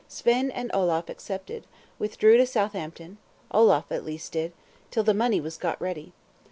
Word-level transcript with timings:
Svein 0.07 0.49
and 0.49 0.71
Olaf 0.73 1.09
accepted; 1.09 1.67
withdrew 1.99 2.35
to 2.37 2.47
Southampton, 2.47 3.19
Olaf 3.51 3.91
at 3.91 4.03
least 4.03 4.31
did, 4.31 4.51
till 4.89 5.03
the 5.03 5.13
money 5.13 5.39
was 5.39 5.57
got 5.57 5.79
ready. 5.79 6.11